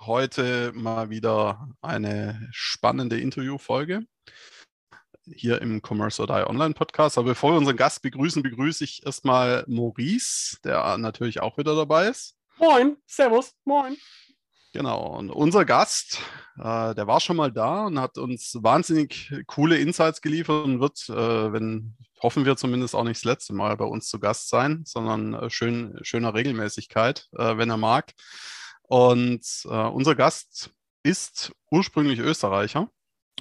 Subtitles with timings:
[0.00, 4.06] Heute mal wieder eine spannende Interviewfolge
[5.26, 7.18] hier im Commerce or Die Online Podcast.
[7.18, 12.08] Aber bevor wir unseren Gast begrüßen, begrüße ich erstmal Maurice, der natürlich auch wieder dabei
[12.08, 12.34] ist.
[12.58, 13.96] Moin, Servus, moin.
[14.72, 16.18] Genau, und unser Gast,
[16.56, 21.08] äh, der war schon mal da und hat uns wahnsinnig coole Insights geliefert und wird,
[21.10, 24.82] äh, wenn hoffen wir zumindest auch nicht das letzte Mal bei uns zu Gast sein,
[24.86, 28.14] sondern äh, schön, schöner Regelmäßigkeit, äh, wenn er mag.
[28.88, 30.70] Und äh, unser Gast
[31.02, 32.88] ist ursprünglich Österreicher.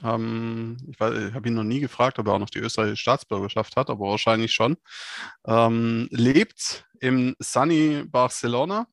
[0.04, 3.76] Ähm, ich, ich habe ihn noch nie gefragt, ob er auch noch die österreichische Staatsbürgerschaft
[3.76, 4.78] hat, aber wahrscheinlich schon.
[5.46, 8.88] Ähm, lebt im Sunny Barcelona.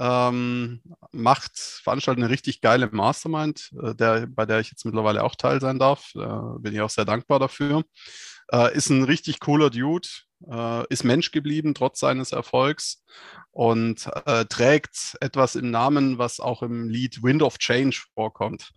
[0.00, 0.80] Ähm,
[1.10, 5.60] macht, veranstaltet eine richtig geile Mastermind, äh, der, bei der ich jetzt mittlerweile auch Teil
[5.60, 6.14] sein darf.
[6.14, 7.82] Äh, bin ich auch sehr dankbar dafür.
[8.52, 10.08] Äh, ist ein richtig cooler Dude,
[10.50, 13.02] äh, ist Mensch geblieben trotz seines Erfolgs
[13.50, 18.70] und äh, trägt etwas im Namen, was auch im Lied Wind of Change vorkommt.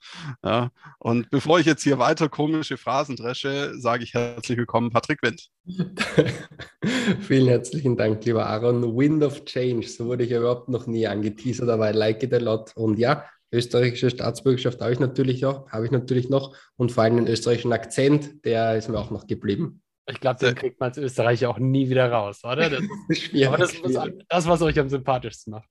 [0.43, 5.21] Ja, und bevor ich jetzt hier weiter komische Phrasen dresche, sage ich herzlich willkommen, Patrick
[5.21, 5.49] Wind.
[7.21, 8.97] Vielen herzlichen Dank, lieber Aaron.
[8.97, 12.33] Wind of Change, so wurde ich ja überhaupt noch nie angeteasert, aber I like it
[12.33, 12.71] a lot.
[12.75, 17.17] Und ja, österreichische Staatsbürgerschaft habe ich natürlich noch, habe ich natürlich noch und vor allem
[17.17, 19.81] den österreichischen Akzent, der ist mir auch noch geblieben.
[20.11, 22.69] Ich glaube, den kriegt man als Österreicher auch nie wieder raus, oder?
[22.69, 25.69] Das ist, schwierig, aber das ist das, was euch am sympathischsten macht.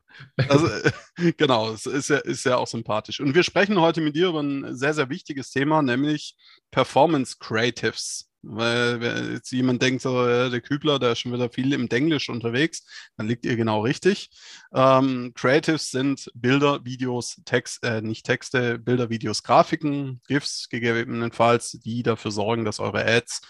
[0.49, 0.69] Also,
[1.37, 3.21] genau, es ist ja, ist ja auch sympathisch.
[3.21, 6.37] Und wir sprechen heute mit dir über ein sehr, sehr wichtiges Thema, nämlich
[6.71, 8.30] Performance Creatives.
[8.43, 12.29] Weil wenn jetzt jemand denkt, so, der Kübler, der ist schon wieder viel im Denglisch
[12.29, 14.31] unterwegs, dann liegt ihr genau richtig.
[14.73, 22.03] Ähm, Creatives sind Bilder, Videos, Text, äh, nicht Texte, Bilder, Videos, Grafiken, GIFs gegebenenfalls, die
[22.03, 23.43] dafür sorgen, dass eure Ads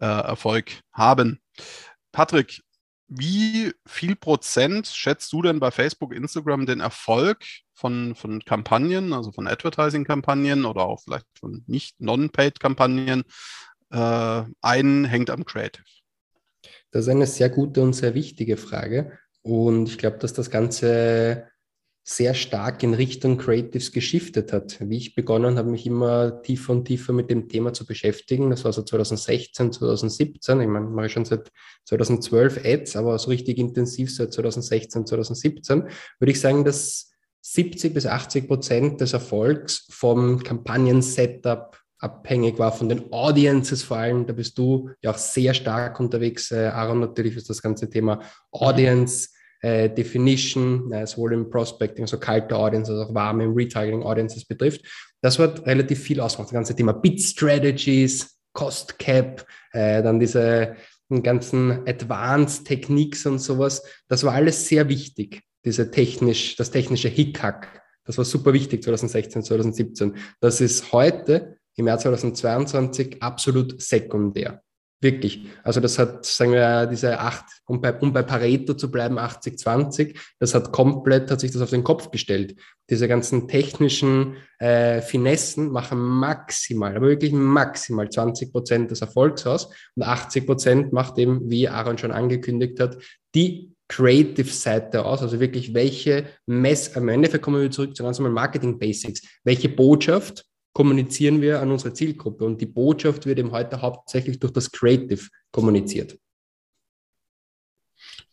[0.00, 1.40] äh, Erfolg haben.
[2.12, 2.62] Patrick,
[3.08, 9.30] wie viel Prozent schätzt du denn bei Facebook, Instagram den Erfolg von, von Kampagnen, also
[9.32, 13.24] von Advertising-Kampagnen oder auch vielleicht von nicht Non-Paid-Kampagnen
[13.96, 15.84] äh, ein, hängt am Creative?
[16.90, 19.18] Das ist eine sehr gute und sehr wichtige Frage.
[19.42, 21.46] Und ich glaube, dass das Ganze
[22.08, 24.78] sehr stark in Richtung Creatives geschiftet hat.
[24.80, 28.48] Wie ich begonnen habe, mich immer tiefer und tiefer mit dem Thema zu beschäftigen.
[28.48, 30.60] Das war so 2016, 2017.
[30.60, 31.50] Ich meine, mache schon seit
[31.86, 35.88] 2012 Ads, aber so richtig intensiv seit 2016, 2017.
[36.20, 42.88] Würde ich sagen, dass 70 bis 80 Prozent des Erfolgs vom Kampagnen-Setup abhängig war, von
[42.88, 44.26] den Audiences vor allem.
[44.26, 48.20] Da bist du ja auch sehr stark unterwegs, äh, Aaron, natürlich ist das ganze Thema
[48.52, 49.30] Audience
[49.62, 54.44] äh, Definition, äh, sowohl im Prospecting, also kalte Audiences, als auch warme im Retargeting Audiences
[54.44, 54.82] betrifft.
[55.22, 56.48] Das wird relativ viel ausgemacht.
[56.48, 60.76] Das ganze Thema Bit Strategies, Cost Cap, dann diese
[61.22, 63.82] ganzen Advanced Techniques und sowas.
[64.08, 67.82] Das war alles sehr wichtig, diese technisch, das technische Hickhack.
[68.04, 70.16] Das war super wichtig 2016, 2017.
[70.40, 74.62] Das ist heute im Jahr 2022 absolut sekundär.
[75.02, 75.46] Wirklich.
[75.62, 80.18] Also das hat, sagen wir, diese acht, um bei, um bei Pareto zu bleiben, 80-20,
[80.38, 82.56] das hat komplett, hat sich das auf den Kopf gestellt.
[82.88, 89.68] Diese ganzen technischen äh, Finessen machen maximal, aber wirklich maximal 20 Prozent des Erfolgs aus
[89.96, 92.96] und 80 Prozent macht eben, wie Aaron schon angekündigt hat,
[93.34, 98.32] die Creative-Seite aus, also wirklich welche Mess, am Ende kommen wir zurück zu ganz normal
[98.32, 100.44] Marketing Basics, welche Botschaft
[100.76, 102.44] kommunizieren wir an unsere Zielgruppe.
[102.44, 106.18] Und die Botschaft wird eben heute hauptsächlich durch das Creative kommuniziert.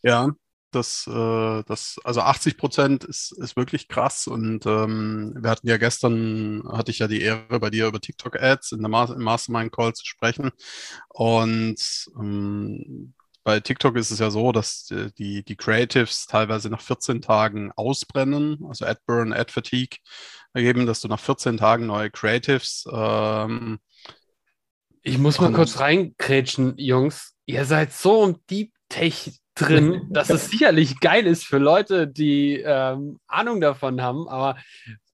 [0.02, 0.30] Ja,
[0.70, 4.26] das, äh, das, also 80 Prozent ist, ist wirklich krass.
[4.26, 8.72] Und ähm, wir hatten ja gestern, hatte ich ja die Ehre, bei dir über TikTok-Ads
[8.72, 10.50] in der Mastermind-Call zu sprechen.
[11.08, 17.22] Und ähm, bei TikTok ist es ja so, dass die, die Creatives teilweise nach 14
[17.22, 19.98] Tagen ausbrennen, also Ad-Burn, Ad-Fatigue
[20.54, 22.88] ergeben, dass du nach 14 Tagen neue Creatives.
[22.90, 23.78] Ähm,
[25.02, 27.34] ich muss mal kurz reinkrätschen, Jungs.
[27.46, 32.62] Ihr seid so im Deep Tech drin, dass es sicherlich geil ist für Leute, die
[32.64, 34.28] ähm, Ahnung davon haben.
[34.28, 34.56] Aber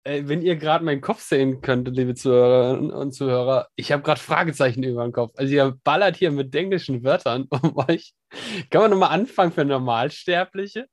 [0.04, 4.20] äh, wenn ihr gerade meinen Kopf sehen könntet, liebe Zuhörerinnen und Zuhörer, ich habe gerade
[4.20, 5.32] Fragezeichen über den Kopf.
[5.36, 8.12] Also ihr ballert hier mit englischen Wörtern um euch.
[8.70, 10.86] Kann man nochmal anfangen für Normalsterbliche?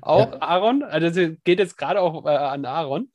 [0.00, 0.42] Auch ja.
[0.42, 0.82] Aaron?
[0.82, 3.10] Also geht jetzt gerade auch äh, an Aaron.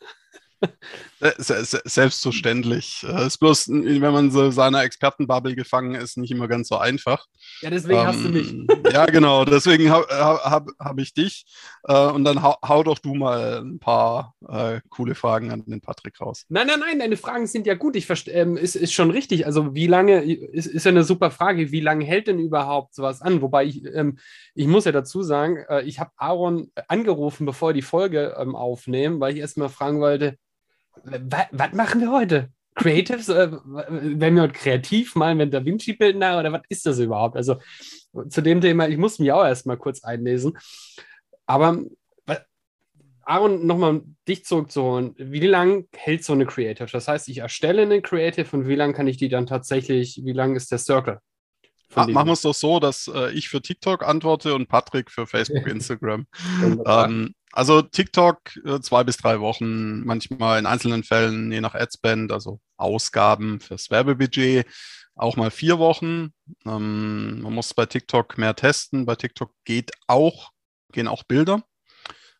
[1.19, 3.03] Selbstverständlich.
[3.03, 7.25] Es ist bloß, wenn man so seiner Expertenbubble gefangen ist, nicht immer ganz so einfach.
[7.61, 8.51] Ja, deswegen ähm, hast du mich.
[8.51, 9.43] Ähm, ja, genau.
[9.45, 11.45] Deswegen habe hab, hab ich dich.
[11.83, 15.81] Äh, und dann hau, hau, doch du mal ein paar äh, coole Fragen an den
[15.81, 16.45] Patrick raus.
[16.49, 17.95] Nein, nein, nein, deine Fragen sind ja gut.
[17.95, 19.45] Ich ähm, ist, ist schon richtig.
[19.45, 23.21] Also wie lange, ist, ist ja eine super Frage, wie lange hält denn überhaupt sowas
[23.21, 23.41] an?
[23.41, 24.19] Wobei ich, ähm,
[24.55, 29.19] ich muss ja dazu sagen, äh, ich habe Aaron angerufen, bevor die Folge ähm, aufnehmen,
[29.19, 30.37] weil ich erstmal fragen wollte,
[31.03, 32.49] was machen wir heute?
[32.75, 33.29] Creatives?
[33.29, 37.35] Äh, werden wir heute kreativ malen, wenn Da Vinci-Bild oder was ist das überhaupt?
[37.35, 37.57] Also
[38.29, 40.57] zu dem Thema, ich muss mich auch erstmal kurz einlesen.
[41.45, 41.83] Aber
[43.29, 45.13] Aaron, nochmal dich zurückzuholen.
[45.17, 46.89] Wie lange hält so eine Creative?
[46.91, 50.33] Das heißt, ich erstelle eine Creative und wie lange kann ich die dann tatsächlich, wie
[50.33, 51.19] lang ist der Circle?
[51.95, 55.67] Machen wir es doch so, dass äh, ich für TikTok antworte und Patrick für Facebook,
[55.67, 56.27] Instagram.
[56.85, 62.31] ähm, also TikTok äh, zwei bis drei Wochen, manchmal in einzelnen Fällen, je nach Adspend,
[62.31, 64.67] also Ausgaben fürs Werbebudget,
[65.15, 66.33] auch mal vier Wochen.
[66.65, 69.05] Ähm, man muss bei TikTok mehr testen.
[69.05, 70.51] Bei TikTok geht auch,
[70.91, 71.63] gehen auch Bilder.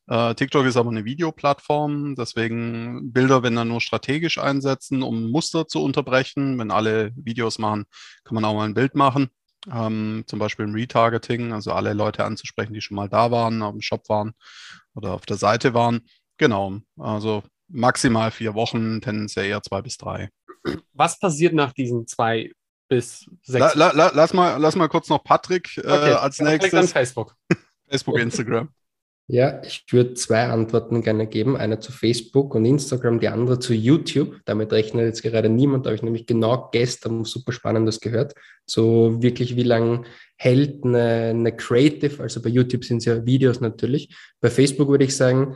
[0.07, 5.67] Äh, TikTok ist aber eine Videoplattform, deswegen Bilder, wenn dann nur strategisch einsetzen, um Muster
[5.67, 6.57] zu unterbrechen.
[6.57, 7.85] Wenn alle Videos machen,
[8.23, 9.29] kann man auch mal ein Bild machen.
[9.71, 13.73] Ähm, zum Beispiel im Retargeting, also alle Leute anzusprechen, die schon mal da waren, auf
[13.73, 14.33] dem Shop waren
[14.95, 16.07] oder auf der Seite waren.
[16.37, 20.29] Genau, also maximal vier Wochen, tendenziell eher zwei bis drei.
[20.93, 22.51] Was passiert nach diesen zwei
[22.87, 23.75] bis sechs?
[23.75, 26.13] La, la, lass, mal, lass mal kurz noch Patrick äh, okay.
[26.13, 26.91] als nächstes.
[26.91, 27.35] Facebook.
[27.89, 28.69] Facebook, Instagram.
[29.31, 31.55] Ja, ich würde zwei Antworten gerne geben.
[31.55, 34.37] Eine zu Facebook und Instagram, die andere zu YouTube.
[34.45, 38.33] Damit rechnet jetzt gerade niemand, da habe ich nämlich genau gestern super Spannendes gehört.
[38.65, 40.01] So wirklich, wie lange
[40.35, 44.17] hält eine, eine Creative, also bei YouTube sind es ja Videos natürlich.
[44.41, 45.55] Bei Facebook würde ich sagen,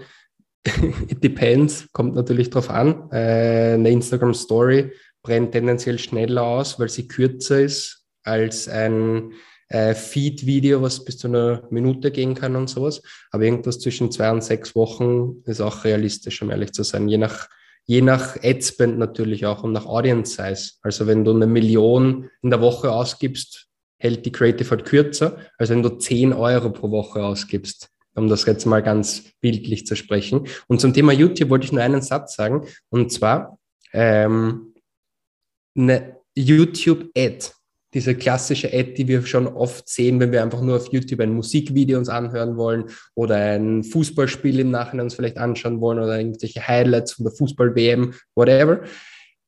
[1.08, 3.10] it depends, kommt natürlich drauf an.
[3.12, 4.92] Äh, eine Instagram Story
[5.24, 9.31] brennt tendenziell schneller aus, weil sie kürzer ist als ein
[9.74, 13.02] äh, Feed-Video, was bis zu einer Minute gehen kann und sowas.
[13.31, 17.10] Aber irgendwas zwischen zwei und sechs Wochen ist auch realistisch, um ehrlich zu sein.
[17.10, 17.50] Je nach,
[17.86, 20.74] je nach Adspend natürlich auch und nach Audience Size.
[20.84, 23.68] Also wenn du eine Million in der Woche ausgibst,
[23.98, 28.46] hält die Creative halt kürzer, als wenn du 10 Euro pro Woche ausgibst um das
[28.46, 30.48] jetzt mal ganz bildlich zu sprechen.
[30.68, 33.58] Und zum Thema YouTube wollte ich nur einen Satz sagen, und zwar
[33.92, 34.75] ähm,
[35.75, 37.50] eine YouTube-Ad
[37.94, 41.34] diese klassische Ad, die wir schon oft sehen, wenn wir einfach nur auf YouTube ein
[41.34, 42.86] Musikvideo uns anhören wollen
[43.16, 48.13] oder ein Fußballspiel im Nachhinein uns vielleicht anschauen wollen oder irgendwelche Highlights von der Fußball-WM,
[48.36, 48.81] whatever.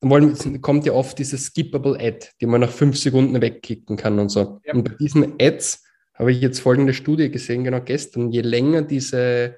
[0.01, 4.19] Dann wollen, kommt ja oft diese skippable Ad, die man nach fünf Sekunden wegklicken kann
[4.19, 4.59] und so.
[4.65, 4.73] Ja.
[4.73, 5.83] Und bei diesen Ads
[6.13, 8.31] habe ich jetzt folgende Studie gesehen, genau gestern.
[8.31, 9.55] Je länger diese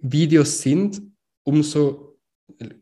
[0.00, 1.02] Videos sind,
[1.44, 2.05] umso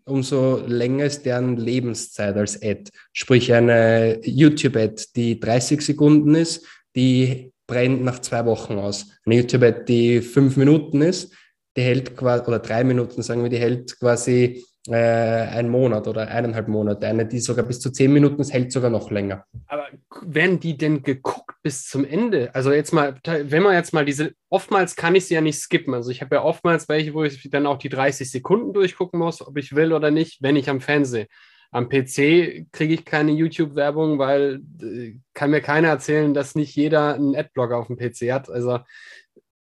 [0.04, 2.90] umso länger ist deren Lebenszeit als Ad.
[3.12, 9.06] Sprich, eine YouTube-Ad, die 30 Sekunden ist, die brennt nach zwei Wochen aus.
[9.24, 11.32] Eine YouTube-Ad, die fünf Minuten ist,
[11.76, 16.28] die hält quasi, oder drei Minuten, sagen wir, die hält quasi äh, einen Monat oder
[16.28, 17.06] eineinhalb Monate.
[17.06, 19.44] Eine, die sogar bis zu zehn Minuten ist, hält sogar noch länger.
[19.66, 19.86] Aber
[20.22, 22.54] werden die denn geguckt bis zum Ende?
[22.54, 25.94] Also jetzt mal, wenn man jetzt mal diese, oftmals kann ich sie ja nicht skippen.
[25.94, 29.46] Also ich habe ja oftmals welche, wo ich dann auch die 30 Sekunden durchgucken muss,
[29.46, 31.28] ob ich will oder nicht, wenn ich am Fernsehen.
[31.70, 37.14] Am PC kriege ich keine YouTube-Werbung, weil äh, kann mir keiner erzählen, dass nicht jeder
[37.14, 38.48] einen Adblocker auf dem PC hat.
[38.48, 38.78] Also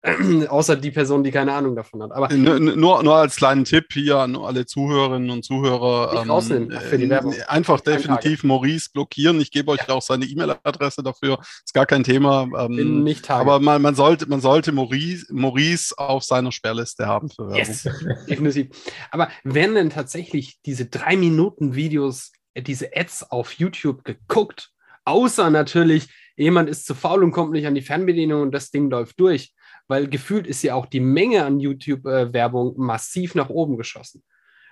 [0.50, 2.12] Außer die Person, die keine Ahnung davon hat.
[2.12, 6.24] Aber nur, nur, nur als kleinen Tipp hier an alle Zuhörerinnen und Zuhörer.
[6.24, 7.34] Ähm, für die Werbung.
[7.34, 9.40] Äh, einfach definitiv Maurice blockieren.
[9.40, 9.94] Ich gebe euch ja.
[9.94, 11.38] auch seine E-Mail-Adresse dafür.
[11.40, 12.48] Ist gar kein Thema.
[12.58, 17.50] Ähm, nicht aber man, man, sollte, man sollte Maurice, Maurice auf seiner Sperrliste haben für
[17.50, 17.58] Werbung.
[17.58, 17.88] Yes.
[18.28, 18.70] definitiv.
[19.12, 24.72] Aber werden denn tatsächlich diese drei Minuten Videos, äh, diese Ads auf YouTube geguckt?
[25.06, 28.90] Außer natürlich, jemand ist zu faul und kommt nicht an die Fernbedienung und das Ding
[28.90, 29.54] läuft durch
[29.92, 34.24] weil gefühlt ist ja auch die Menge an YouTube-Werbung massiv nach oben geschossen.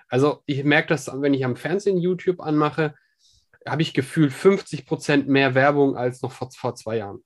[0.08, 2.94] Also ich merke das, wenn ich am Fernsehen YouTube anmache,
[3.68, 7.22] habe ich gefühlt 50 Prozent mehr Werbung als noch vor, vor zwei Jahren.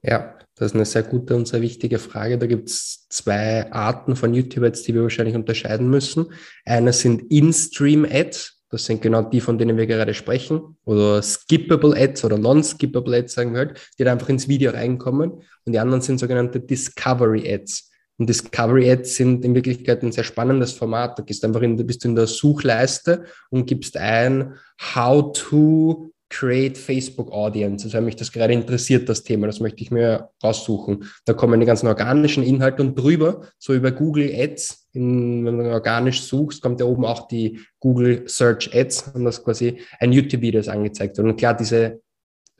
[0.00, 2.38] Ja, das ist eine sehr gute und sehr wichtige Frage.
[2.38, 6.32] Da gibt es zwei Arten von YouTube-Ads, die wir wahrscheinlich unterscheiden müssen.
[6.64, 10.76] Eine sind In-Stream-Ads, das sind genau die, von denen wir gerade sprechen.
[10.84, 15.42] Oder Skippable Ads oder Non-Skippable Ads, sagen wir halt, die da einfach ins Video reinkommen.
[15.64, 17.90] Und die anderen sind sogenannte Discovery Ads.
[18.18, 21.18] Und Discovery Ads sind in Wirklichkeit ein sehr spannendes Format.
[21.18, 24.54] Da gehst einfach in, bist du in der Suchleiste und gibst ein
[24.94, 27.84] How to Create Facebook Audience.
[27.84, 31.04] Also wenn mich das gerade interessiert, das Thema, das möchte ich mir raussuchen.
[31.24, 35.70] Da kommen die ganzen organischen Inhalte und drüber, so über Google Ads, in, wenn du
[35.70, 40.60] organisch suchst, kommt ja oben auch die Google Search Ads und das quasi ein YouTube-Video
[40.60, 41.18] ist angezeigt.
[41.18, 42.00] Und klar, diese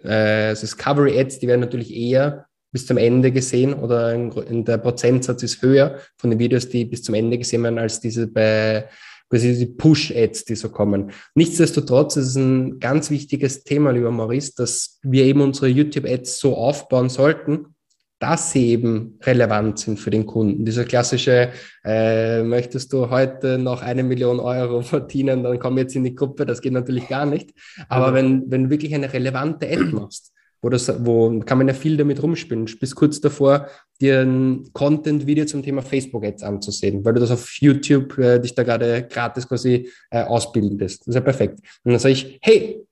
[0.03, 4.79] äh, Discovery Ads, die werden natürlich eher bis zum Ende gesehen oder in, in der
[4.79, 8.89] Prozentsatz ist höher von den Videos, die bis zum Ende gesehen werden, als diese bei
[9.29, 11.13] quasi die Push-Ads, die so kommen.
[11.35, 16.57] Nichtsdestotrotz ist es ein ganz wichtiges Thema, lieber Maurice, dass wir eben unsere YouTube-Ads so
[16.57, 17.75] aufbauen sollten,
[18.21, 20.65] dass sie eben relevant sind für den Kunden.
[20.65, 21.51] Dieser klassische,
[21.85, 26.45] äh, möchtest du heute noch eine Million Euro verdienen, dann komm jetzt in die Gruppe,
[26.45, 27.51] das geht natürlich gar nicht.
[27.89, 31.75] Aber wenn, wenn du wirklich eine relevante Ad machst, wo, das, wo kann man ja
[31.75, 32.67] viel damit rumspielen.
[32.67, 33.69] Du bist kurz davor,
[34.01, 38.63] dir ein Content-Video zum Thema Facebook-Ads anzusehen, weil du das auf YouTube äh, dich da
[38.63, 41.03] gerade gratis quasi äh, ausbildest.
[41.03, 41.61] Das ist ja perfekt.
[41.85, 42.85] Und dann sage ich, hey,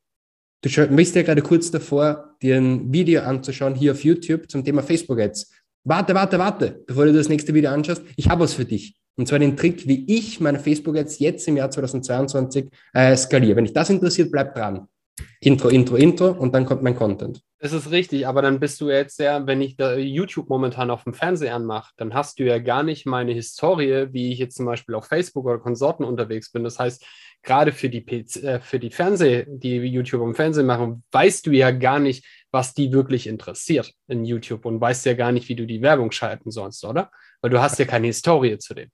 [0.62, 4.82] du bist ja gerade kurz davor, dir ein Video anzuschauen hier auf YouTube zum Thema
[4.82, 5.50] Facebook-Ads.
[5.84, 8.02] Warte, warte, warte, bevor du das nächste Video anschaust.
[8.16, 8.96] Ich habe was für dich.
[9.18, 13.56] Und zwar den Trick, wie ich meine Facebook-Ads jetzt im Jahr 2022 äh, skaliere.
[13.56, 14.88] Wenn dich das interessiert, bleib dran.
[15.40, 17.40] Intro, Intro, Intro und dann kommt mein Content.
[17.58, 21.14] Das ist richtig, aber dann bist du jetzt ja, wenn ich YouTube momentan auf dem
[21.14, 24.94] Fernseher anmache, dann hast du ja gar nicht meine Historie, wie ich jetzt zum Beispiel
[24.94, 26.64] auf Facebook oder Konsorten unterwegs bin.
[26.64, 27.04] Das heißt,
[27.42, 31.52] gerade für die, PC, äh, für die Fernseh, die YouTube im Fernsehen machen, weißt du
[31.52, 35.56] ja gar nicht, was die wirklich interessiert in YouTube und weißt ja gar nicht, wie
[35.56, 37.10] du die Werbung schalten sollst, oder?
[37.40, 38.90] Weil du hast ja keine Historie zu dem.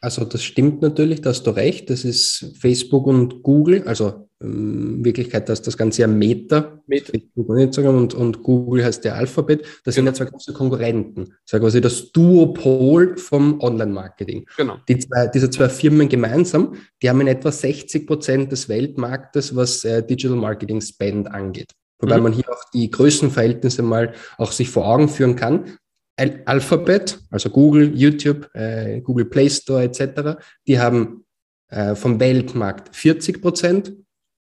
[0.00, 1.88] Also das stimmt natürlich, da hast du recht.
[1.88, 7.12] Das ist Facebook und Google, also Wirklichkeit das, das Ganze ja Meta, Meta.
[7.34, 9.62] Und und, Google heißt der Alphabet.
[9.84, 9.94] Das genau.
[9.94, 11.24] sind ja zwei große Konkurrenten.
[11.24, 14.46] Das ist ja quasi das Duopol vom Online-Marketing.
[14.56, 14.78] Genau.
[14.88, 19.84] Die zwei, diese zwei Firmen gemeinsam, die haben in etwa 60 Prozent des Weltmarktes, was
[19.84, 21.72] äh, Digital Marketing Spend angeht.
[21.98, 22.22] Wobei mhm.
[22.24, 25.78] man hier auch die Größenverhältnisse mal auch sich vor Augen führen kann.
[26.16, 31.24] Alphabet, also Google, YouTube, äh, Google Play Store etc., die haben
[31.68, 33.92] äh, vom Weltmarkt 40 Prozent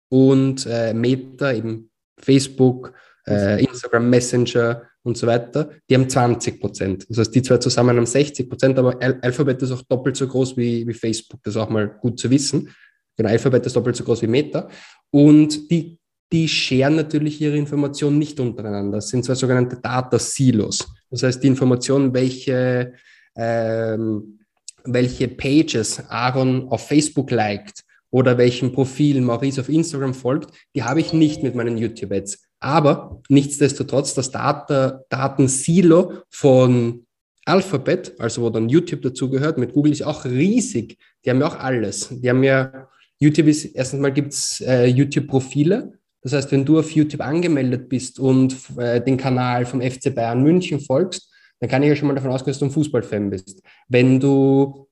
[0.09, 1.89] und äh, Meta, eben
[2.19, 2.93] Facebook,
[3.27, 7.05] äh, Instagram Messenger und so weiter, die haben 20 Prozent.
[7.09, 10.27] Das heißt, die zwei zusammen haben 60 Prozent, aber Al Alphabet ist auch doppelt so
[10.27, 11.41] groß wie, wie Facebook.
[11.43, 12.69] Das ist auch mal gut zu wissen.
[13.15, 14.67] Genau, Alphabet ist doppelt so groß wie Meta.
[15.11, 15.99] Und die
[16.31, 18.97] die scheren natürlich ihre Informationen nicht untereinander.
[18.97, 20.87] Das sind zwei sogenannte Data Silos.
[21.09, 22.93] Das heißt, die Informationen, welche,
[23.35, 24.39] ähm,
[24.83, 30.99] welche Pages Aaron auf Facebook liked oder welchem Profil Maurice auf Instagram folgt, die habe
[30.99, 32.43] ich nicht mit meinen YouTube-Ads.
[32.59, 37.05] Aber nichtsdestotrotz, das Data, Datensilo von
[37.45, 40.97] Alphabet, also wo dann YouTube dazugehört, mit Google ist auch riesig.
[41.23, 42.09] Die haben ja auch alles.
[42.11, 42.89] Die haben ja,
[43.19, 47.87] YouTube ist, erstens mal gibt es äh, YouTube-Profile, das heißt, wenn du auf YouTube angemeldet
[47.87, 52.07] bist und äh, den Kanal vom FC Bayern München folgst, dann kann ich ja schon
[52.07, 53.61] mal davon ausgehen, dass du ein Fußballfan bist.
[53.87, 54.88] Wenn du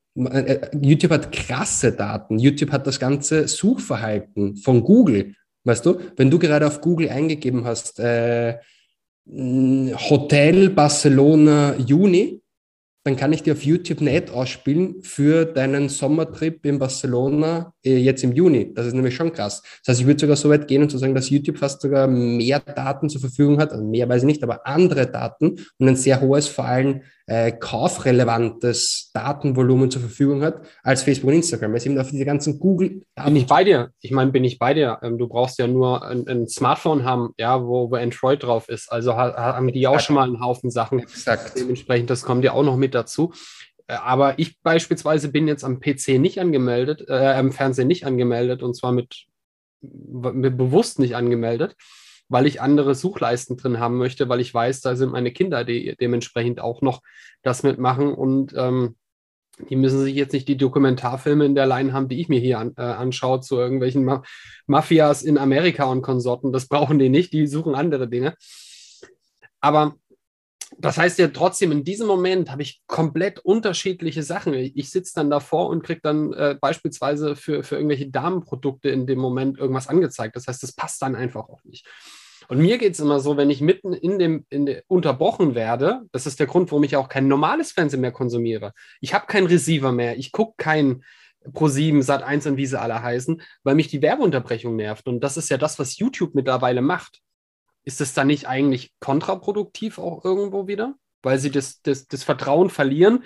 [0.81, 2.39] YouTube hat krasse Daten.
[2.39, 5.35] YouTube hat das ganze Suchverhalten von Google.
[5.63, 8.57] Weißt du, wenn du gerade auf Google eingegeben hast, äh,
[9.29, 12.41] Hotel Barcelona Juni,
[13.03, 17.97] dann kann ich dir auf YouTube eine Ad ausspielen für deinen Sommertrip in Barcelona äh,
[17.97, 18.73] jetzt im Juni.
[18.73, 19.61] Das ist nämlich schon krass.
[19.61, 22.07] Das heißt, ich würde sogar so weit gehen und zu sagen, dass YouTube fast sogar
[22.07, 25.95] mehr Daten zur Verfügung hat, also mehr weiß ich nicht, aber andere Daten und ein
[25.95, 31.71] sehr hohes, vor allem äh, kaufrelevantes Datenvolumen zur Verfügung hat als Facebook und Instagram.
[31.71, 33.03] Weil es eben auf diese ganzen Google.
[33.23, 33.91] Bin ich bei dir?
[33.99, 34.99] Ich meine, bin ich bei dir?
[35.01, 38.89] Ähm, du brauchst ja nur ein, ein, Smartphone haben, ja, wo, wo Android drauf ist.
[38.91, 40.99] Also haben die auch schon mal einen Haufen Sachen.
[40.99, 41.53] Exakt.
[41.57, 43.33] Dementsprechend, das kommt ja auch noch mit dazu.
[43.87, 48.63] Äh, aber ich beispielsweise bin jetzt am PC nicht angemeldet, äh, am Fernsehen nicht angemeldet
[48.63, 49.25] und zwar mit,
[49.81, 51.75] mit bewusst nicht angemeldet
[52.29, 55.95] weil ich andere Suchleisten drin haben möchte, weil ich weiß, da sind meine Kinder, die
[55.99, 57.01] dementsprechend auch noch
[57.41, 58.95] das mitmachen und ähm,
[59.69, 62.59] die müssen sich jetzt nicht die Dokumentarfilme in der Line haben, die ich mir hier
[62.59, 64.23] an, äh, anschaue, zu irgendwelchen Ma
[64.67, 66.53] Mafias in Amerika und Konsorten.
[66.53, 68.35] Das brauchen die nicht, die suchen andere Dinge.
[69.59, 69.95] Aber
[70.77, 74.53] das heißt ja trotzdem, in diesem Moment habe ich komplett unterschiedliche Sachen.
[74.53, 79.17] Ich sitze dann davor und kriege dann äh, beispielsweise für, für irgendwelche Damenprodukte in dem
[79.17, 80.35] Moment irgendwas angezeigt.
[80.35, 81.87] Das heißt, das passt dann einfach auch nicht.
[82.47, 86.03] Und mir geht es immer so, wenn ich mitten in dem, in de, unterbrochen werde,
[86.11, 88.73] das ist der Grund, warum ich auch kein normales Fernsehen mehr konsumiere.
[89.01, 91.03] Ich habe keinen Receiver mehr, ich gucke kein
[91.45, 95.07] Pro7, Sat1 und wie sie alle heißen, weil mich die Werbeunterbrechung nervt.
[95.07, 97.21] Und das ist ja das, was YouTube mittlerweile macht.
[97.83, 100.95] Ist das dann nicht eigentlich kontraproduktiv auch irgendwo wieder?
[101.23, 103.23] Weil sie das, das, das Vertrauen verlieren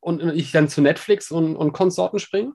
[0.00, 2.52] und ich dann zu Netflix und, und Konsorten springe?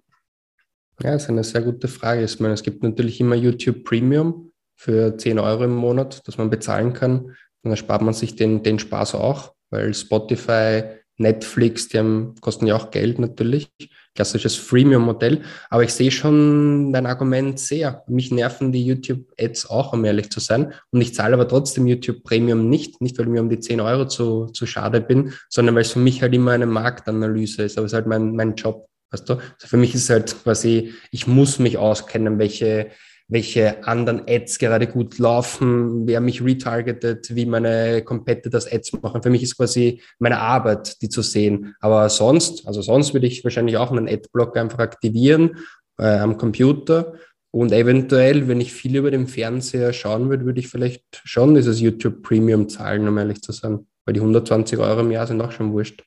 [1.02, 2.24] Ja, das ist eine sehr gute Frage.
[2.24, 4.51] Ich meine, es gibt natürlich immer YouTube Premium
[4.82, 7.36] für 10 Euro im Monat, dass man bezahlen kann.
[7.62, 10.82] Dann spart man sich den, den Spaß auch, weil Spotify,
[11.18, 13.70] Netflix, die haben, kosten ja auch Geld natürlich.
[14.16, 15.44] Klassisches Freemium-Modell.
[15.70, 18.04] Aber ich sehe schon dein Argument sehr.
[18.08, 20.74] Mich nerven die YouTube-Ads auch, um ehrlich zu sein.
[20.90, 23.02] Und ich zahle aber trotzdem YouTube Premium nicht.
[23.02, 25.92] Nicht, weil ich mir um die 10 Euro zu, zu schade bin, sondern weil es
[25.92, 27.78] für mich halt immer eine Marktanalyse ist.
[27.78, 28.88] Aber es ist halt mein, mein Job.
[29.12, 29.34] Weißt du?
[29.36, 32.90] Also für mich ist es halt quasi, ich muss mich auskennen, welche
[33.32, 39.24] welche anderen Ads gerade gut laufen, wer mich retargetet, wie meine Competitors Ads machen.
[39.24, 41.74] Für mich ist quasi meine Arbeit, die zu sehen.
[41.80, 45.58] Aber sonst, also sonst würde ich wahrscheinlich auch einen Adblock einfach aktivieren
[45.98, 47.14] äh, am Computer
[47.52, 51.80] und eventuell, wenn ich viel über den Fernseher schauen würde, würde ich vielleicht schon dieses
[51.80, 53.88] YouTube Premium zahlen, um ehrlich zu sein.
[54.06, 56.04] Weil die 120 Euro im Jahr sind auch schon wurscht.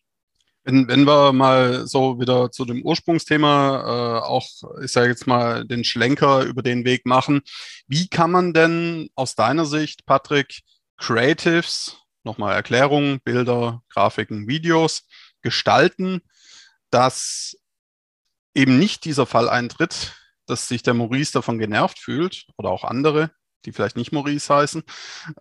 [0.64, 4.48] Wenn, wenn wir mal so wieder zu dem Ursprungsthema äh, auch,
[4.82, 7.42] ich sage jetzt mal, den Schlenker über den Weg machen,
[7.86, 10.62] wie kann man denn aus deiner Sicht, Patrick,
[10.96, 15.06] Creatives, nochmal Erklärungen, Bilder, Grafiken, Videos
[15.42, 16.22] gestalten,
[16.90, 17.56] dass
[18.54, 20.14] eben nicht dieser Fall eintritt,
[20.46, 23.30] dass sich der Maurice davon genervt fühlt oder auch andere,
[23.64, 24.82] die vielleicht nicht Maurice heißen,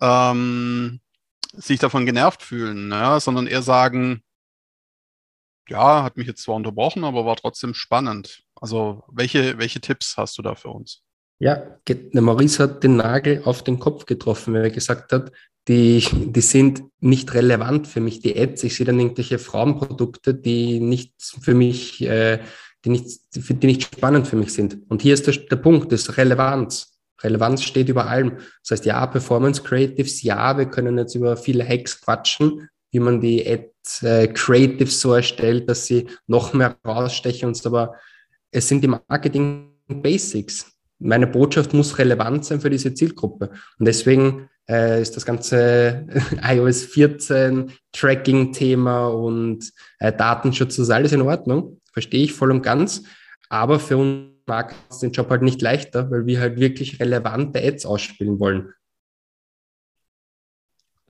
[0.02, 1.02] ähm,
[1.54, 4.24] sich davon genervt fühlen, ja, sondern eher sagen,
[5.70, 8.44] ja, hat mich jetzt zwar unterbrochen, aber war trotzdem spannend.
[8.56, 11.02] Also welche, welche Tipps hast du da für uns?
[11.40, 11.78] Ja,
[12.14, 15.32] Maurice hat den Nagel auf den Kopf getroffen, wenn er gesagt hat,
[15.68, 18.64] die, die sind nicht relevant für mich, die Ads.
[18.64, 22.40] Ich sehe dann irgendwelche Frauenprodukte, die nicht für mich, äh,
[22.84, 24.78] die, nicht, die nicht spannend für mich sind.
[24.90, 26.98] Und hier ist der, der Punkt, das Relevanz.
[27.22, 28.38] Relevanz steht über allem.
[28.62, 33.20] Das heißt, ja, Performance Creatives, ja, wir können jetzt über viele Hacks quatschen, wie man
[33.20, 33.70] die Ad
[34.04, 37.96] äh, Creative so erstellt, dass sie noch mehr rausstechen und so, aber
[38.52, 40.72] es sind die Marketing Basics.
[41.00, 43.50] Meine Botschaft muss relevant sein für diese Zielgruppe.
[43.78, 46.06] Und deswegen äh, ist das ganze
[46.42, 49.70] iOS 14 Tracking-Thema und
[50.00, 51.82] äh, Datenschutz, das ist alles in Ordnung.
[51.92, 53.04] Verstehe ich voll und ganz.
[53.50, 57.62] Aber für uns Marken ist den Job halt nicht leichter, weil wir halt wirklich relevante
[57.64, 58.74] Ads ausspielen wollen.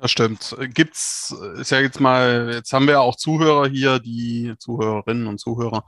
[0.04, 0.58] Das stimmt.
[0.74, 5.40] Gibt's, ist ja jetzt mal, jetzt haben wir ja auch Zuhörer hier, die Zuhörerinnen und
[5.40, 5.86] Zuhörer,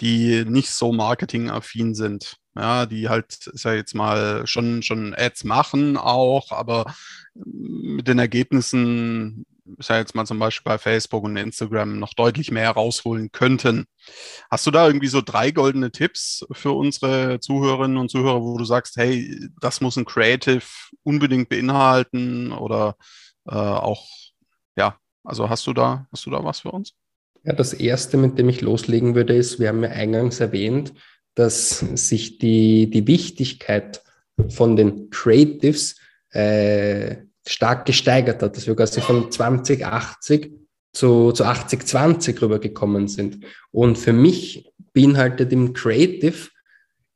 [0.00, 2.36] die nicht so marketingaffin sind.
[2.56, 6.94] Ja, die halt, ist ja jetzt mal schon, schon Ads machen auch, aber
[7.34, 9.44] mit den Ergebnissen,
[9.76, 13.84] ist ja jetzt mal zum Beispiel bei Facebook und Instagram noch deutlich mehr rausholen könnten.
[14.50, 18.64] Hast du da irgendwie so drei goldene Tipps für unsere Zuhörerinnen und Zuhörer, wo du
[18.64, 20.64] sagst, hey, das muss ein Creative
[21.02, 22.96] unbedingt beinhalten oder
[23.48, 24.06] äh, auch,
[24.76, 26.92] ja, also hast du da, hast du da was für uns?
[27.44, 30.92] Ja, das erste, mit dem ich loslegen würde, ist, wir haben ja eingangs erwähnt,
[31.34, 34.02] dass sich die, die Wichtigkeit
[34.48, 35.96] von den Creatives
[36.30, 40.52] äh, stark gesteigert hat, dass wir quasi von 2080
[40.92, 43.44] zu, zu 8020 rübergekommen sind.
[43.70, 46.48] Und für mich beinhaltet im Creative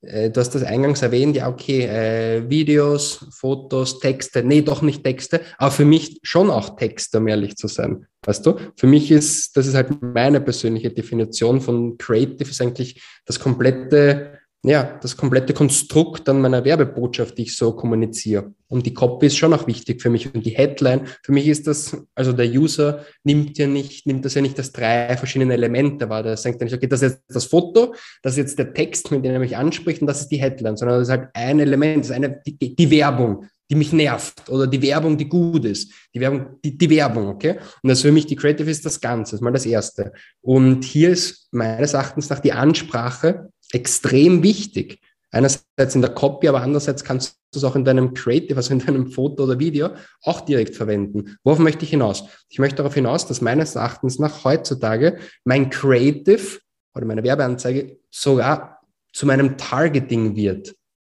[0.03, 5.05] äh, du hast das eingangs erwähnt, ja, okay, äh, Videos, Fotos, Texte, nee, doch nicht
[5.05, 8.07] Texte, aber für mich schon auch Texte, um ehrlich zu sein.
[8.25, 8.57] Weißt du?
[8.77, 14.38] Für mich ist, das ist halt meine persönliche Definition von Creative, ist eigentlich das komplette
[14.64, 18.55] ja, das komplette Konstrukt an meiner Werbebotschaft, die ich so kommuniziere.
[18.68, 20.33] Und die Copy ist schon auch wichtig für mich.
[20.33, 24.35] Und die Headline, für mich ist das, also der User nimmt ja nicht, nimmt das
[24.35, 26.22] ja nicht als drei verschiedene Elemente wahr.
[26.22, 29.11] Der denkt ja nicht, okay, das ist jetzt das Foto, das ist jetzt der Text,
[29.11, 31.59] mit dem er mich anspricht und das ist die Headline, sondern das ist halt ein
[31.59, 35.64] Element, das ist eine, die, die Werbung, die mich nervt oder die Werbung, die gut
[35.64, 35.92] ist.
[36.14, 37.57] Die Werbung, die, die Werbung, okay?
[37.83, 40.12] Und das für mich, die Creative ist das Ganze, das ist mal das Erste.
[40.40, 45.01] Und hier ist meines Erachtens nach die Ansprache extrem wichtig.
[45.31, 48.81] Einerseits in der Copy, aber andererseits kannst du es auch in deinem Creative, also in
[48.81, 49.91] deinem Foto oder Video,
[50.23, 51.39] auch direkt verwenden.
[51.43, 52.25] Worauf möchte ich hinaus?
[52.51, 56.61] Ich möchte darauf hinaus, dass meines Erachtens nach heutzutage mein Creative
[56.95, 58.81] oder meine Werbeanzeige sogar
[59.13, 60.75] zu meinem Targeting wird.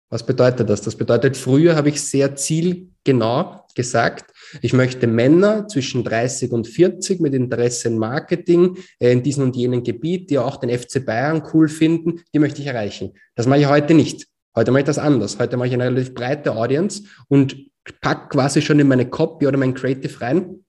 [0.10, 0.82] Was bedeutet das?
[0.82, 7.20] Das bedeutet, früher habe ich sehr zielgenau gesagt, ich möchte Männer zwischen 30 und 40
[7.20, 11.43] mit Interesse in Marketing äh, in diesem und jenem Gebiet, die auch den FC Bayern
[11.54, 13.13] cool finden, die möchte ich erreichen.
[13.36, 14.28] Das mache ich heute nicht.
[14.56, 15.38] Heute mache ich das anders.
[15.39, 17.58] Heute mache ich eine relativ breite Audience und
[18.02, 20.65] pack quasi schon in meine Copy oder mein Creative rein.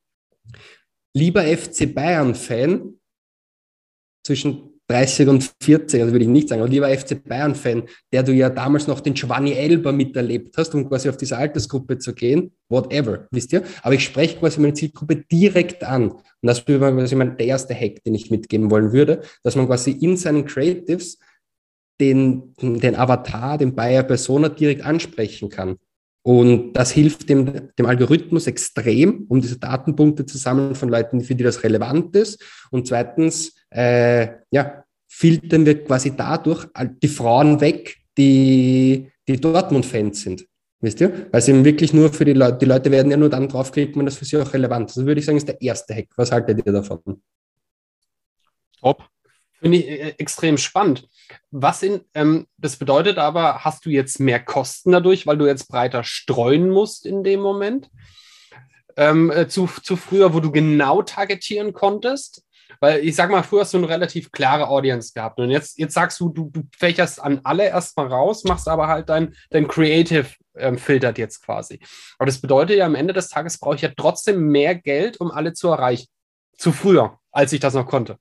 [1.14, 2.98] Lieber FC Bayern-Fan
[4.24, 8.32] zwischen 30 und 40, also würde ich nicht sagen, aber lieber FC Bayern-Fan, der du
[8.32, 12.52] ja damals noch den Giovanni Elber miterlebt hast, um quasi auf diese Altersgruppe zu gehen,
[12.70, 13.62] whatever, wisst ihr?
[13.82, 16.10] Aber ich spreche quasi meine Zielgruppe direkt an.
[16.10, 19.66] Und das wäre quasi mein, der erste Hack, den ich mitgeben wollen würde, dass man
[19.66, 21.18] quasi in seinen Creatives
[22.00, 25.76] den, den Avatar, den Bayer Persona direkt ansprechen kann.
[26.22, 31.34] Und das hilft dem, dem Algorithmus extrem, um diese Datenpunkte zu sammeln von Leuten, für
[31.34, 32.42] die das relevant ist.
[32.70, 36.66] Und zweitens, äh, ja, filtern wir quasi dadurch
[37.02, 40.46] die Frauen weg, die, die Dortmund-Fans sind.
[40.80, 41.28] Wisst ihr?
[41.32, 43.96] Weil es eben wirklich nur für die Leute, die Leute werden ja nur dann draufklicken,
[43.96, 44.96] wenn das für sie auch relevant ist.
[44.96, 46.08] Das würde ich sagen, ist der erste Hack.
[46.16, 47.20] Was haltet ihr davon?
[48.80, 49.08] Top.
[49.60, 51.08] Finde ich äh, extrem spannend.
[51.50, 55.68] Was in, ähm, das bedeutet aber, hast du jetzt mehr Kosten dadurch, weil du jetzt
[55.68, 57.90] breiter streuen musst in dem Moment?
[58.96, 62.44] Ähm, äh, zu, zu früher, wo du genau targetieren konntest?
[62.80, 65.38] Weil ich sag mal, früher hast du eine relativ klare Audience gehabt.
[65.40, 69.08] Und jetzt, jetzt sagst du, du, du fächerst an alle erstmal raus, machst aber halt
[69.08, 71.80] dein, dein Creative ähm, filtert jetzt quasi.
[72.18, 75.30] Aber das bedeutet ja, am Ende des Tages brauche ich ja trotzdem mehr Geld, um
[75.30, 76.06] alle zu erreichen.
[76.56, 78.18] Zu früher, als ich das noch konnte.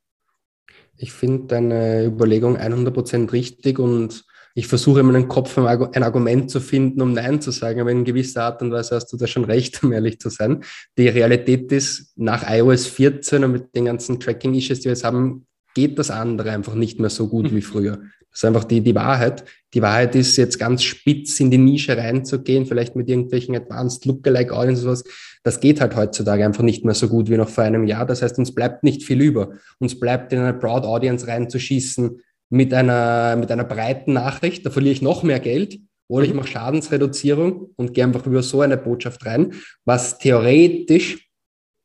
[0.95, 4.25] Ich finde deine Überlegung 100% richtig und
[4.57, 8.03] ich versuche in meinem Kopf ein Argument zu finden, um Nein zu sagen, aber in
[8.03, 10.63] gewisser Art und Weise hast du da schon recht, um ehrlich zu sein.
[10.97, 15.45] Die Realität ist, nach iOS 14 und mit den ganzen Tracking-Issues, die wir jetzt haben,
[15.75, 17.99] geht das andere einfach nicht mehr so gut wie früher.
[18.31, 19.45] Das ist einfach die, die Wahrheit.
[19.75, 24.55] Die Wahrheit ist, jetzt ganz spitz in die Nische reinzugehen, vielleicht mit irgendwelchen Advanced Lookalike
[24.55, 25.13] Audience oder sowas.
[25.43, 28.07] Das geht halt heutzutage einfach nicht mehr so gut wie noch vor einem Jahr.
[28.07, 29.51] Das heißt, uns bleibt nicht viel über.
[29.77, 34.93] Uns bleibt in eine Broad Audience reinzuschießen, mit einer, mit einer breiten Nachricht, da verliere
[34.93, 36.37] ich noch mehr Geld, oder ich mhm.
[36.37, 39.53] mache Schadensreduzierung und gehe einfach über so eine Botschaft rein,
[39.85, 41.29] was theoretisch,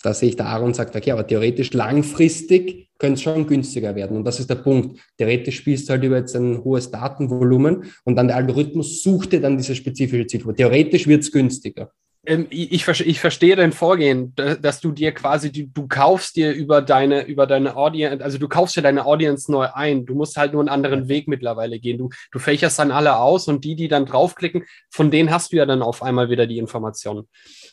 [0.02, 4.16] da sehe ich der Aaron sagt, okay, aber theoretisch langfristig könnte es schon günstiger werden.
[4.16, 5.00] Und das ist der Punkt.
[5.16, 9.40] Theoretisch spielst du halt über jetzt ein hohes Datenvolumen und dann der Algorithmus sucht dir
[9.40, 10.56] dann diese spezifische Zielgruppe.
[10.56, 11.92] Theoretisch wird es günstiger
[12.24, 17.26] ich, ich, verstehe dein Vorgehen, dass du dir quasi, du, du kaufst dir über deine,
[17.26, 20.06] über deine Audience, also du kaufst dir deine Audience neu ein.
[20.06, 21.98] Du musst halt nur einen anderen Weg mittlerweile gehen.
[21.98, 25.56] Du, du fächerst dann alle aus und die, die dann draufklicken, von denen hast du
[25.56, 27.28] ja dann auf einmal wieder die Informationen.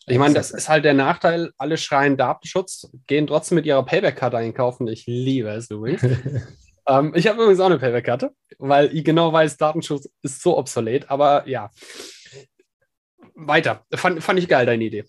[0.07, 1.51] Ich meine, das ist halt der Nachteil.
[1.59, 4.87] Alle schreien Datenschutz, gehen trotzdem mit ihrer Payback-Karte einkaufen.
[4.87, 6.01] Ich liebe es übrigens.
[6.87, 11.11] ähm, ich habe übrigens auch eine Payback-Karte, weil ich genau weiß, Datenschutz ist so obsolet.
[11.11, 11.69] Aber ja,
[13.47, 13.85] weiter.
[13.93, 15.05] Fand, fand ich geil, deine Idee.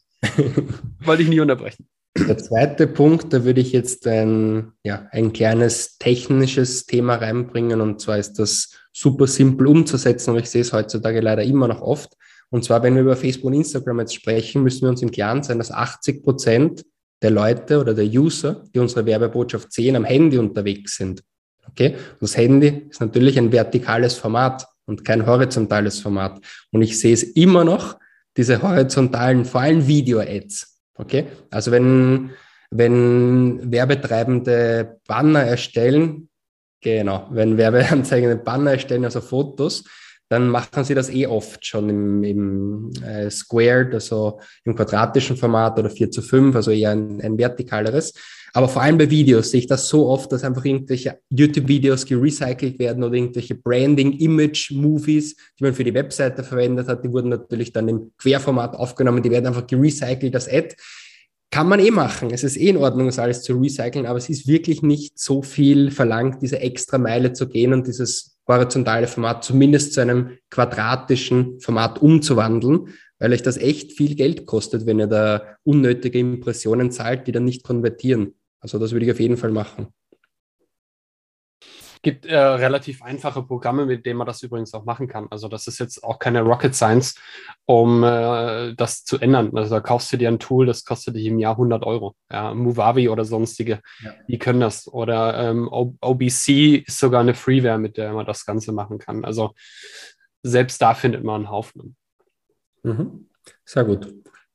[1.00, 1.88] Wollte ich nie unterbrechen.
[2.18, 8.00] Der zweite Punkt, da würde ich jetzt ein, ja, ein kleines technisches Thema reinbringen und
[8.00, 12.16] zwar ist das super simpel umzusetzen, aber ich sehe es heutzutage leider immer noch oft.
[12.50, 15.44] Und zwar, wenn wir über Facebook und Instagram jetzt sprechen, müssen wir uns im Klaren
[15.44, 16.84] sein, dass 80 Prozent
[17.22, 21.22] der Leute oder der User, die unsere Werbebotschaft sehen, am Handy unterwegs sind.
[21.68, 21.94] Okay?
[21.94, 26.40] Und das Handy ist natürlich ein vertikales Format und kein horizontales Format.
[26.72, 27.98] Und ich sehe es immer noch,
[28.40, 30.80] diese horizontalen, vor allem Video-Ads.
[30.94, 31.26] Okay?
[31.50, 32.30] Also wenn,
[32.70, 36.30] wenn Werbetreibende Banner erstellen,
[36.80, 39.84] genau, wenn Werbeanzeigen Banner erstellen, also Fotos,
[40.30, 45.76] dann machen sie das eh oft schon im, im äh, Squared, also im quadratischen Format
[45.76, 48.14] oder 4 zu 5, also eher ein, ein vertikaleres.
[48.52, 52.78] Aber vor allem bei Videos sehe ich das so oft, dass einfach irgendwelche YouTube-Videos gerecycelt
[52.78, 57.88] werden oder irgendwelche Branding-Image-Movies, die man für die Webseite verwendet hat, die wurden natürlich dann
[57.88, 60.76] im Querformat aufgenommen, die werden einfach gerecycelt als Ad.
[61.52, 62.30] Kann man eh machen.
[62.30, 65.42] Es ist eh in Ordnung, das alles zu recyceln, aber es ist wirklich nicht so
[65.42, 71.60] viel verlangt, diese extra Meile zu gehen und dieses horizontale Format zumindest zu einem quadratischen
[71.60, 77.26] Format umzuwandeln, weil euch das echt viel Geld kostet, wenn ihr da unnötige Impressionen zahlt,
[77.26, 78.34] die dann nicht konvertieren.
[78.60, 79.88] Also das würde ich auf jeden Fall machen.
[82.02, 85.26] Gibt äh, relativ einfache Programme, mit denen man das übrigens auch machen kann.
[85.30, 87.14] Also das ist jetzt auch keine Rocket Science,
[87.66, 89.50] um äh, das zu ändern.
[89.54, 92.16] Also da kaufst du dir ein Tool, das kostet dich im Jahr 100 Euro.
[92.32, 94.14] Ja, Movavi oder sonstige, ja.
[94.28, 94.88] die können das.
[94.88, 99.24] Oder ähm, OBC ist sogar eine Freeware, mit der man das Ganze machen kann.
[99.24, 99.52] Also
[100.42, 101.96] selbst da findet man einen Haufen.
[102.82, 103.28] Mhm.
[103.64, 104.12] Sehr gut.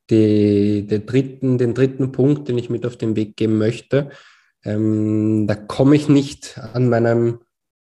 [0.09, 4.09] Die, den, dritten, den dritten Punkt, den ich mit auf den Weg geben möchte,
[4.65, 7.39] ähm, da komme ich nicht an, meinem,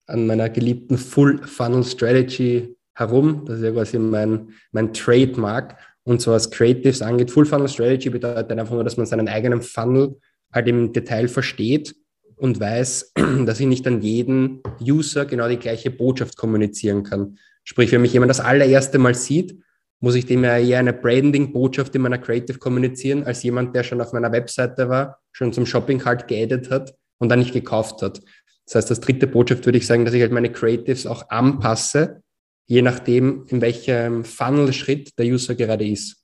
[0.07, 3.43] an meiner geliebten Full Funnel Strategy herum.
[3.45, 5.77] Das ist ja quasi mein, mein Trademark.
[6.03, 9.61] Und so was Creatives angeht, Full Funnel Strategy bedeutet einfach nur, dass man seinen eigenen
[9.61, 10.17] Funnel
[10.51, 11.95] halt im Detail versteht
[12.37, 13.13] und weiß,
[13.45, 17.37] dass ich nicht an jeden User genau die gleiche Botschaft kommunizieren kann.
[17.63, 19.59] Sprich, wenn mich jemand das allererste Mal sieht,
[19.99, 24.01] muss ich dem ja eher eine Branding-Botschaft in meiner Creative kommunizieren, als jemand, der schon
[24.01, 28.21] auf meiner Webseite war, schon zum Shopping Cart geedet hat und dann nicht gekauft hat.
[28.65, 32.23] Das heißt, als dritte Botschaft würde ich sagen, dass ich halt meine Creatives auch anpasse,
[32.67, 36.23] je nachdem, in welchem Funnel-Schritt der User gerade ist.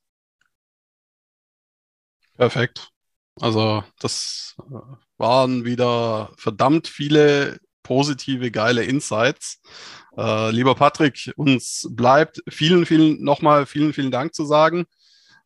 [2.38, 2.90] Perfekt.
[3.42, 4.76] Also das äh,
[5.18, 9.62] waren wieder verdammt viele positive, geile Insights.
[10.18, 14.86] Äh, lieber Patrick, uns bleibt vielen, vielen, nochmal vielen, vielen Dank zu sagen.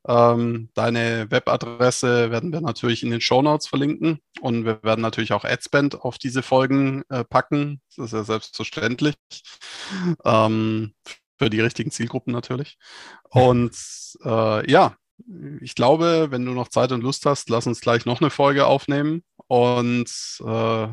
[0.07, 5.33] Ähm, deine Webadresse werden wir natürlich in den Show Notes verlinken und wir werden natürlich
[5.33, 7.81] auch Adspend auf diese Folgen äh, packen.
[7.95, 9.15] Das ist ja selbstverständlich.
[10.23, 10.93] Ähm,
[11.37, 12.77] für die richtigen Zielgruppen natürlich.
[13.29, 13.75] Und
[14.23, 14.95] äh, ja,
[15.61, 18.65] ich glaube, wenn du noch Zeit und Lust hast, lass uns gleich noch eine Folge
[18.65, 19.23] aufnehmen.
[19.47, 20.09] Und
[20.45, 20.87] äh,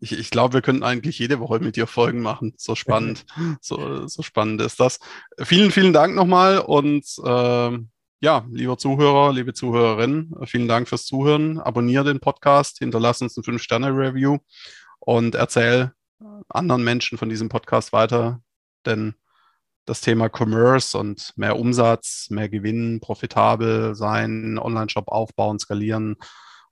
[0.00, 2.54] ich, ich glaube, wir könnten eigentlich jede Woche mit dir Folgen machen.
[2.56, 3.24] So spannend,
[3.60, 4.98] so, so spannend ist das.
[5.38, 7.78] Vielen, vielen Dank nochmal und äh,
[8.22, 11.58] ja, lieber Zuhörer, liebe Zuhörerinnen, vielen Dank fürs Zuhören.
[11.58, 14.38] Abonniere den Podcast, hinterlass uns ein 5-Sterne-Review
[14.98, 15.92] und erzähl
[16.48, 18.42] anderen Menschen von diesem Podcast weiter,
[18.84, 19.14] denn
[19.86, 26.16] das Thema Commerce und mehr Umsatz, mehr Gewinn, profitabel sein, Online-Shop aufbauen, skalieren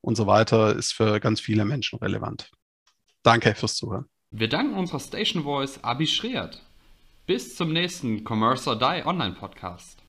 [0.02, 2.50] und so weiter ist für ganz viele Menschen relevant.
[3.28, 4.06] Danke fürs Zuhören.
[4.30, 6.62] Wir danken unserer Station Voice Abi Schreert.
[7.26, 10.02] Bis zum nächsten Commerce or Die Online Podcast.